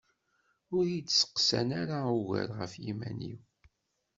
Ur 0.75 0.83
iyi-d-steqsan 0.87 1.69
ara 1.81 1.97
ugar 2.17 2.49
ɣef 2.59 2.73
yiman-iw. 2.83 3.39